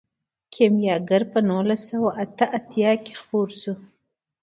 کیمیاګر 0.53 1.21
په 1.31 1.39
نولس 1.49 1.81
سوه 1.91 2.09
اته 2.23 2.45
اتیا 2.57 2.91
کې 3.03 3.13
خپور 3.21 3.47
شو. 3.61 3.73